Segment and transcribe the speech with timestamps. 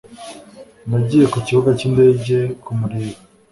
[0.89, 3.19] nagiye ku kibuga cy'indege kumureba